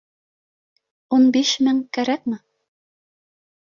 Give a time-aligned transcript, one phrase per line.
[1.19, 2.43] Ун биш мең кәрәкме?